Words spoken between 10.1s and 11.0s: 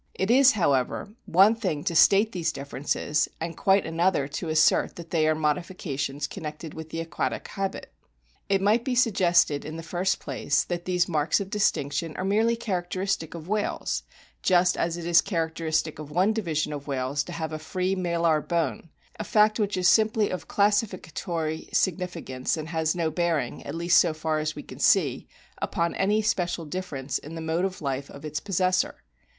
place, that